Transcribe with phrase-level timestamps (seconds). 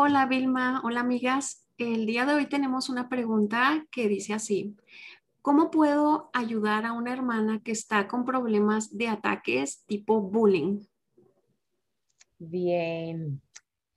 [0.00, 1.66] Hola Vilma, hola amigas.
[1.76, 4.76] El día de hoy tenemos una pregunta que dice así.
[5.42, 10.82] ¿Cómo puedo ayudar a una hermana que está con problemas de ataques tipo bullying?
[12.38, 13.42] Bien.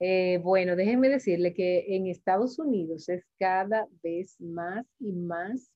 [0.00, 5.70] Eh, bueno, déjenme decirle que en Estados Unidos es cada vez más y más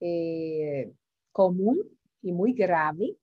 [0.00, 0.90] eh,
[1.30, 1.78] común
[2.20, 3.16] y muy grave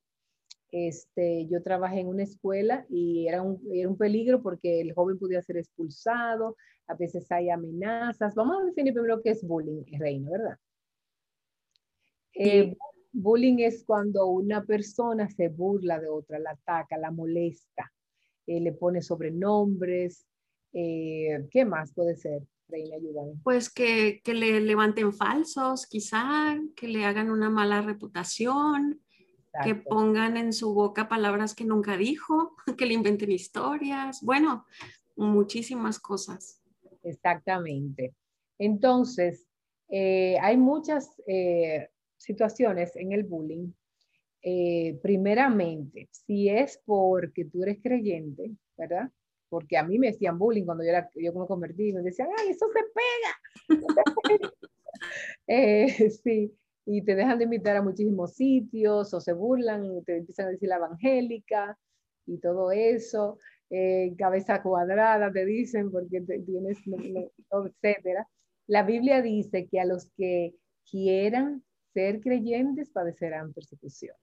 [0.77, 5.17] este, yo trabajé en una escuela y era un, era un peligro porque el joven
[5.17, 6.57] podía ser expulsado,
[6.87, 8.35] a veces hay amenazas.
[8.35, 10.57] Vamos a definir primero qué es bullying, Reino, ¿verdad?
[12.33, 12.75] Eh,
[13.13, 17.93] bullying es cuando una persona se burla de otra, la ataca, la molesta,
[18.45, 20.27] eh, le pone sobrenombres.
[20.73, 22.43] Eh, ¿Qué más puede ser?
[22.67, 23.35] Reina, ayúdame.
[23.45, 28.99] Pues que, que le levanten falsos, quizá, que le hagan una mala reputación,
[29.63, 34.65] que pongan en su boca palabras que nunca dijo, que le inventen historias, bueno,
[35.15, 36.61] muchísimas cosas.
[37.03, 38.13] Exactamente.
[38.57, 39.47] Entonces,
[39.89, 43.71] eh, hay muchas eh, situaciones en el bullying.
[44.41, 49.09] Eh, primeramente, si es porque tú eres creyente, ¿verdad?
[49.49, 52.49] Porque a mí me decían bullying cuando yo, era, yo me convertí, me decían, ay,
[52.49, 54.51] eso se pega.
[56.23, 60.49] sí, y te dejan de invitar a muchísimos sitios o se burlan, te empiezan a
[60.51, 61.77] decir la evangélica
[62.27, 68.27] y todo eso, eh, cabeza cuadrada te dicen porque tienes, etcétera.
[68.67, 70.55] La Biblia dice que a los que
[70.89, 71.63] quieran
[71.93, 74.15] ser creyentes padecerán persecución.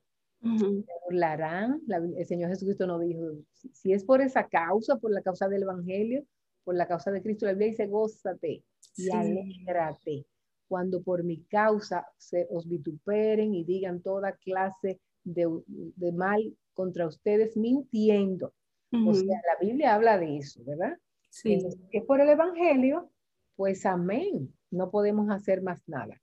[0.42, 1.80] Se burlarán,
[2.16, 3.26] el Señor Jesucristo nos dijo,
[3.72, 6.24] si, es por esa causa, por la causa del Evangelio,
[6.64, 8.64] por la causa de Cristo, la Biblia dice, gózate
[8.96, 10.26] y alégrate
[10.72, 15.46] cuando por mi causa se os vituperen y digan toda clase de,
[16.14, 18.54] mal contra ustedes mintiendo.
[19.06, 20.96] O sea, la Biblia habla de eso, ¿verdad?
[21.28, 21.58] Sí.
[21.90, 23.10] Que es por el Evangelio,
[23.54, 24.50] pues amén.
[24.70, 26.18] No podemos hacer más nada.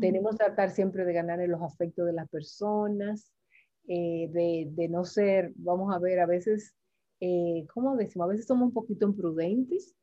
[0.00, 3.32] Tenemos que tratar siempre de ganar en los afectos de las personas,
[3.86, 6.74] eh, de, no ser, vamos a ver, a veces,
[7.20, 8.24] eh, ¿cómo decimos?
[8.24, 9.94] A veces somos un poquito imprudentes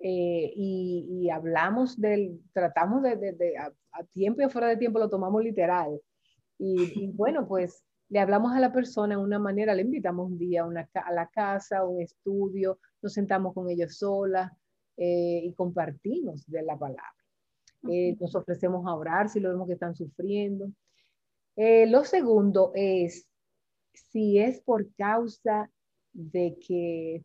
[0.00, 6.00] eh, y, hablamos del, tratamos de, a, tiempo y fuera de tiempo lo tomamos literal.
[6.58, 10.62] Y, bueno, pues le hablamos a la persona de una manera, le invitamos un día
[10.62, 14.50] a, una, a la casa, a un estudio, nos sentamos con ellos solas
[14.96, 17.14] eh, y compartimos de la palabra.
[17.88, 20.70] Eh, nos ofrecemos a orar si lo vemos que están sufriendo.
[21.56, 23.28] lo segundo es,
[23.92, 25.70] si es por causa
[26.12, 27.24] de que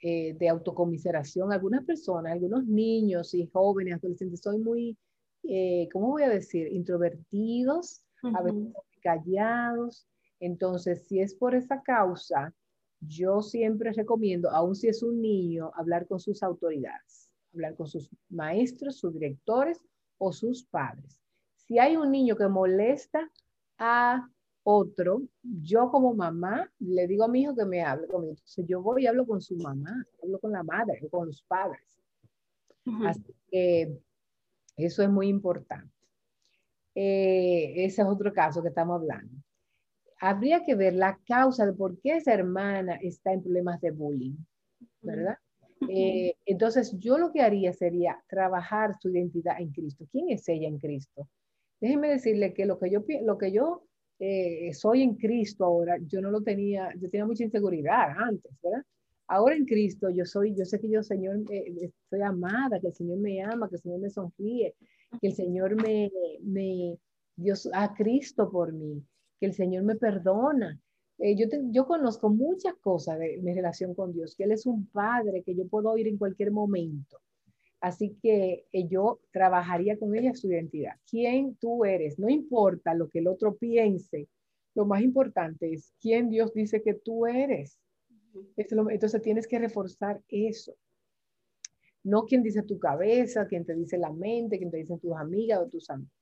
[0.00, 1.52] eh, de autocomiseración.
[1.52, 4.96] Algunas personas, algunos niños y jóvenes, adolescentes, son muy,
[5.42, 6.72] eh, ¿cómo voy a decir?
[6.72, 8.72] Introvertidos, a veces
[9.02, 10.06] callados.
[10.40, 12.54] Entonces, si es por esa causa,
[13.00, 18.10] yo siempre recomiendo, aun si es un niño, hablar con sus autoridades, hablar con sus
[18.28, 19.80] maestros, sus directores
[20.18, 21.20] o sus padres.
[21.56, 23.30] Si hay un niño que molesta
[23.78, 24.28] a
[24.62, 28.32] otro, yo como mamá le digo a mi hijo que me hable conmigo.
[28.32, 31.80] Entonces yo voy y hablo con su mamá, hablo con la madre con los padres.
[33.04, 33.98] Así que
[34.76, 35.92] eso es muy importante.
[36.94, 39.32] Eh, ese es otro caso que estamos hablando.
[40.20, 44.36] Habría que ver la causa de por qué esa hermana está en problemas de bullying,
[45.00, 45.36] ¿verdad?
[45.88, 50.06] Eh, entonces yo lo que haría sería trabajar su identidad en Cristo.
[50.10, 51.28] ¿Quién es ella en Cristo?
[51.80, 53.84] Déjenme decirle que lo que yo, lo que yo
[54.18, 58.82] eh, soy en Cristo ahora, yo no lo tenía, yo tenía mucha inseguridad antes, ¿verdad?
[59.28, 62.94] Ahora en Cristo yo soy, yo sé que yo, Señor, eh, estoy amada, que el
[62.94, 64.74] Señor me ama, que el Señor me sonríe,
[65.20, 66.10] que el Señor me,
[66.42, 66.98] me
[67.36, 69.02] Dios a Cristo por mí,
[69.38, 70.80] que el Señor me perdona.
[71.18, 74.86] Eh, yo, yo conozco muchas cosas de mi relación con Dios, que Él es un
[74.86, 77.18] Padre que yo puedo oír en cualquier momento.
[77.80, 80.94] Así que eh, yo trabajaría con ella su identidad.
[81.08, 82.18] ¿Quién tú eres?
[82.18, 84.28] No importa lo que el otro piense.
[84.74, 87.78] Lo más importante es quién Dios dice que tú eres.
[88.56, 90.74] Entonces tienes que reforzar eso.
[92.04, 95.60] No quien dice tu cabeza, quien te dice la mente, quien te dicen tus amigas
[95.60, 96.12] o tus amigos.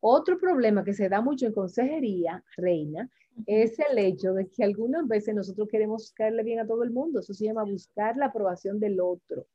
[0.00, 3.10] Otro problema que se da mucho en consejería, reina,
[3.46, 7.20] es el hecho de que algunas veces nosotros queremos caerle bien a todo el mundo.
[7.20, 9.46] Eso se llama buscar la aprobación del otro.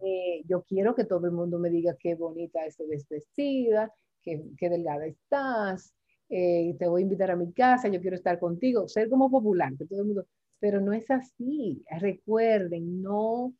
[0.00, 3.92] Eh, yo quiero que todo el mundo me diga qué bonita estás vestida,
[4.22, 5.94] qué, qué delgada estás,
[6.28, 9.76] eh, te voy a invitar a mi casa, yo quiero estar contigo, ser como popular,
[9.76, 10.26] que todo el mundo,
[10.60, 11.82] pero no es así.
[12.00, 13.54] Recuerden, no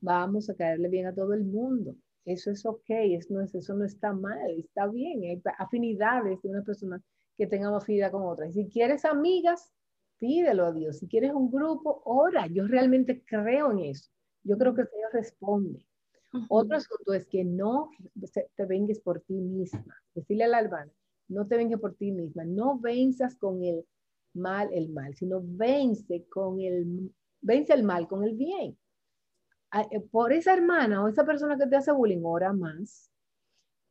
[0.00, 1.96] vamos a caerle bien a todo el mundo.
[2.24, 5.22] Eso es ok, eso no, es, eso no está mal, está bien.
[5.24, 7.00] Hay afinidades de una persona
[7.36, 8.50] que tenga afinidad con otra.
[8.50, 9.70] Si quieres amigas,
[10.18, 10.98] pídelo a Dios.
[10.98, 12.46] Si quieres un grupo, ora.
[12.46, 14.10] Yo realmente creo en eso.
[14.44, 15.84] Yo creo que el Señor responde.
[16.48, 17.90] Otro asunto es que no
[18.56, 19.96] te vengues por ti misma.
[20.14, 20.92] Decirle a la albana,
[21.28, 23.86] no te vengues por ti misma, no venzas con el
[24.34, 28.76] mal el mal, sino vence con el, vence el mal con el bien.
[29.90, 33.10] Eh, por esa hermana o esa persona que te hace bullying, ora más,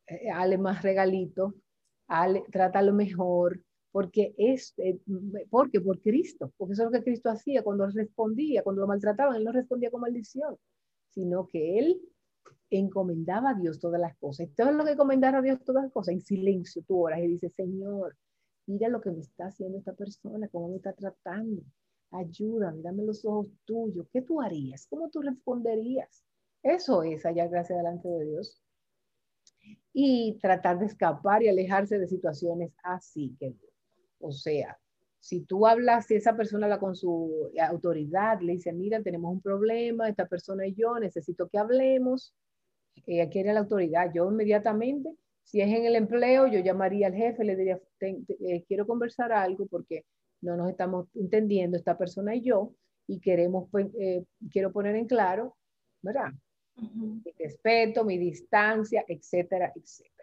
[0.06, 1.54] eh, hale más regalito,
[2.52, 3.60] trátalo mejor,
[3.94, 4.98] porque es, eh,
[5.50, 9.36] porque por Cristo, porque eso es lo que Cristo hacía cuando respondía, cuando lo maltrataban,
[9.36, 10.56] él no respondía con maldición,
[11.10, 12.00] sino que él
[12.70, 14.48] encomendaba a Dios todas las cosas.
[14.56, 17.52] Todo lo que encomendar a Dios todas las cosas, en silencio tú oras y dices,
[17.54, 18.16] Señor,
[18.66, 21.62] mira lo que me está haciendo esta persona, cómo me está tratando.
[22.10, 24.08] Ayúdame, dame los ojos tuyos.
[24.12, 24.88] ¿Qué tú harías?
[24.90, 26.24] ¿Cómo tú responderías?
[26.64, 28.60] Eso es hallar gracia delante de Dios.
[29.92, 33.36] Y tratar de escapar y alejarse de situaciones así.
[33.38, 33.54] Que,
[34.24, 34.78] o sea,
[35.18, 39.40] si tú hablas, si esa persona habla con su autoridad, le dice, mira, tenemos un
[39.40, 42.34] problema, esta persona y yo, necesito que hablemos,
[43.06, 45.10] eh, aquí era la autoridad, yo inmediatamente,
[45.42, 49.66] si es en el empleo, yo llamaría al jefe, le diría, eh, quiero conversar algo
[49.66, 50.04] porque
[50.40, 52.74] no nos estamos entendiendo esta persona y yo,
[53.06, 55.56] y queremos, pues, eh, quiero poner en claro,
[56.02, 56.32] ¿verdad?
[56.76, 60.13] Mi respeto, mi distancia, etcétera, etcétera.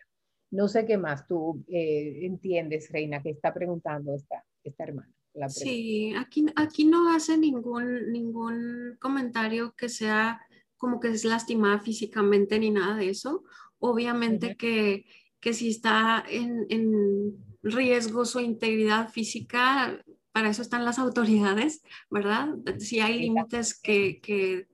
[0.52, 5.12] No sé qué más tú entiendes, Reina, que está preguntando esta, esta hermana.
[5.48, 10.42] sí, aquí, aquí no hace ningún, ningún comentario que sea
[10.82, 13.44] como que es lastimada físicamente ni nada de eso.
[13.78, 15.06] Obviamente que,
[15.40, 22.56] que, si está en, en, riesgo su integridad física, para eso están las autoridades, ¿verdad?
[22.80, 24.68] Si hay límites que, que,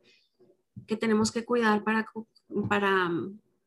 [0.88, 2.08] que, tenemos que cuidar para,
[2.70, 3.12] para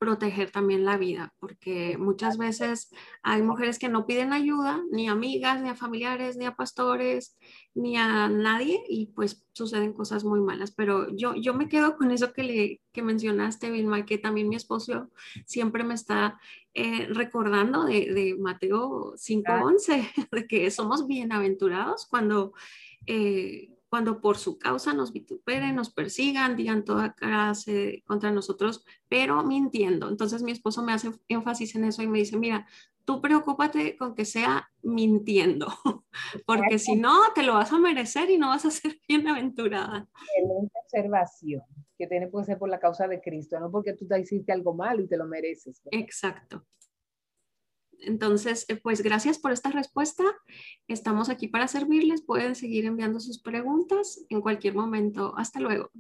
[0.00, 2.91] proteger también la vida, porque muchas veces
[3.23, 7.37] hay mujeres que no piden ayuda, ni a amigas, ni a familiares, ni a pastores,
[7.75, 10.73] ni a nadie, y pues suceden cosas muy malas.
[10.73, 14.56] Pero yo, yo me quedo con eso que, le, que mencionaste, Vilma, que también mi
[14.56, 15.11] esposo
[15.44, 16.41] siempre me está
[16.73, 22.55] eh, recordando de, de Mateo 5.11, de que somos bienaventurados cuando...
[23.06, 29.43] Eh, cuando por su causa nos vituperen, nos persigan, digan toda clase contra nosotros, pero
[29.43, 30.09] mintiendo.
[30.09, 32.67] Entonces mi esposo me hace énfasis en eso y me dice, mira,
[33.05, 35.67] tú preocúpate con que sea mintiendo,
[36.47, 40.09] porque si no, te lo vas a merecer y no vas a ser bienaventurada.
[40.37, 41.63] Excelente observación,
[41.99, 44.73] que tiene que ser por la causa de Cristo, no porque tú te hiciste algo
[44.73, 45.83] malo y te lo mereces.
[45.91, 46.65] Exacto.
[48.02, 50.25] Entonces, eh, pues gracias por esta respuesta.
[50.88, 52.23] Estamos aquí para servirles.
[52.23, 55.35] Pueden seguir enviando sus preguntas en cualquier momento.
[55.37, 55.91] Hasta luego.